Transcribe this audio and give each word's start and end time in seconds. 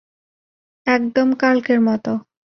একদম 0.87 1.27
কালকের 1.33 1.79
মতো। 1.81 2.11